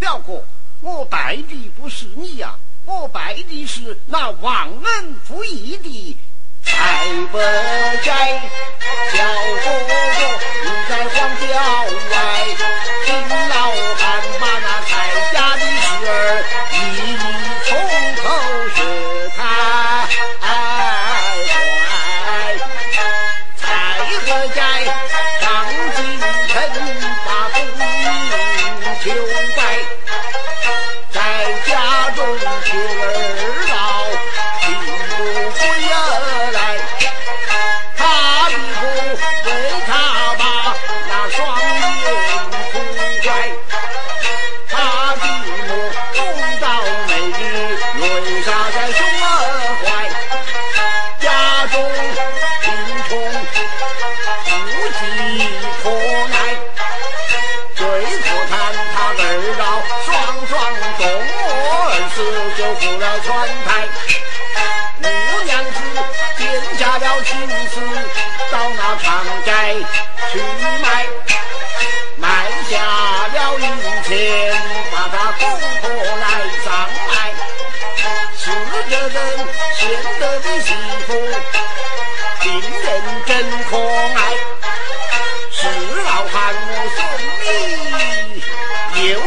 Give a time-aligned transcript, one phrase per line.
[0.00, 0.42] 表哥，
[0.80, 2.56] 我拜的不是你呀，
[2.86, 6.18] 我拜的是那忘恩负义的
[6.64, 7.40] 财伯
[8.02, 8.50] 斋。
[9.12, 9.22] 小
[9.62, 10.09] 哥
[32.20, 33.02] 家中缺儿
[33.70, 33.74] 老，
[34.60, 34.68] 并
[35.16, 35.18] 不
[35.56, 35.96] 归而
[36.52, 36.58] 来。
[37.96, 38.00] 他
[38.50, 38.80] 的父
[39.46, 39.48] 为
[39.86, 39.88] 他
[40.38, 40.42] 把
[41.08, 41.38] 那双
[42.02, 42.06] 眼
[42.70, 42.72] 哭
[43.24, 43.26] 坏，
[44.68, 44.72] 他
[45.16, 45.22] 的
[45.66, 45.70] 母
[46.16, 46.18] 梦
[46.60, 46.64] 到
[47.08, 47.40] 美女
[48.00, 48.02] 泪
[48.42, 49.32] 洒在胸儿
[49.80, 49.84] 怀，
[51.20, 51.24] 家
[51.72, 51.74] 中
[52.60, 52.64] 贫
[53.08, 53.10] 穷
[54.44, 54.48] 不
[54.98, 55.00] 计
[55.82, 55.84] 可
[56.28, 56.36] 奈，
[57.76, 57.80] 最
[58.20, 58.52] 可叹
[59.18, 59.22] 儿
[59.58, 59.62] 老
[60.04, 60.08] 双
[60.46, 60.52] 双
[60.98, 62.16] 动儿时
[62.56, 63.28] 就负了船
[63.66, 63.68] 台。
[65.02, 65.04] 五
[65.44, 65.76] 娘子
[66.36, 66.40] 定
[66.78, 67.74] 下了亲事，
[68.52, 69.06] 到那长
[69.46, 69.48] 斋
[70.30, 70.32] 去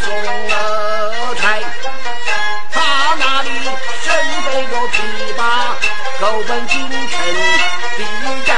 [0.00, 0.06] 送
[0.48, 1.62] 了财。
[2.72, 2.74] 他
[3.18, 3.48] 那里
[4.02, 4.06] 身
[4.44, 4.94] 背着琵
[5.36, 5.40] 琶，
[6.20, 6.92] 投奔京城
[7.96, 8.00] 避
[8.46, 8.50] 债，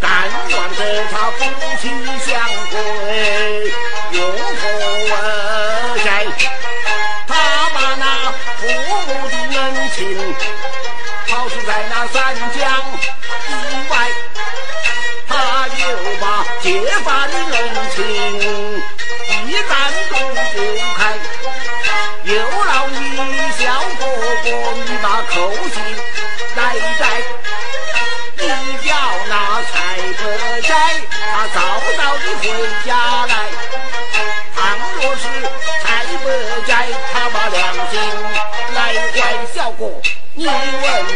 [0.00, 0.06] 但
[0.48, 1.40] 愿得他夫
[1.80, 1.82] 妻
[2.26, 2.30] 相
[2.70, 2.72] 会，
[4.12, 4.20] 永
[4.60, 4.62] 不
[5.14, 5.14] 二
[6.04, 6.06] 债。
[7.26, 7.30] 他
[7.74, 8.04] 把那
[8.58, 9.62] 父母的恩
[9.94, 9.96] 情
[11.28, 12.16] 抛出在那三
[12.58, 12.60] 江
[13.48, 13.50] 以
[13.90, 13.92] 外，
[15.28, 15.30] 他
[15.78, 15.82] 又
[16.20, 16.24] 把
[16.60, 16.64] 结
[17.04, 17.58] 发的恩
[17.94, 17.98] 情
[19.46, 19.72] 一旦
[20.10, 20.56] 都不
[20.96, 21.00] 开。
[22.24, 23.16] 有劳你
[23.58, 23.60] 小
[23.98, 24.00] 哥
[24.44, 24.46] 哥，
[24.86, 25.34] 你把口
[25.72, 25.76] 信
[26.56, 26.60] 来
[26.98, 27.00] 摘，
[28.36, 28.42] 你
[28.86, 28.94] 叫
[29.28, 29.32] 那
[29.72, 29.72] 财
[30.18, 30.20] 伯
[30.62, 30.70] 斋，
[31.32, 31.56] 他早
[31.96, 32.42] 早的回
[32.86, 32.90] 家
[33.26, 33.34] 来。
[34.54, 34.56] 倘
[34.96, 35.22] 若是
[35.82, 35.84] 财
[36.22, 36.26] 伯
[36.66, 36.70] 斋，
[37.12, 37.92] 他把良心
[38.74, 38.78] 来
[39.12, 39.16] 坏
[39.54, 39.80] 小哥，
[40.34, 40.52] 你问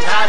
[0.05, 0.27] 他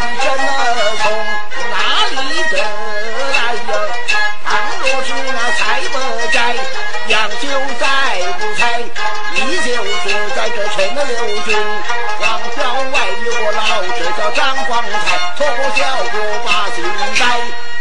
[14.47, 14.95] 当光彩
[15.35, 16.15] 脱掉，我
[16.45, 16.79] 把金
[17.19, 17.21] 带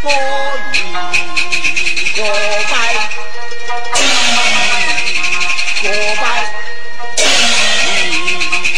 [0.02, 0.08] 我
[0.66, 0.74] 一
[2.16, 2.18] 个
[2.72, 2.74] 拜，
[5.80, 6.20] 一个拜，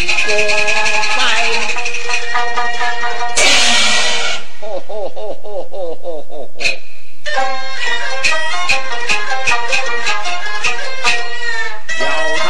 [0.04, 0.30] 一个
[1.16, 1.18] 拜，
[4.60, 6.52] 吼吼吼吼吼吼吼！
[11.98, 12.02] 要
[12.36, 12.44] 他。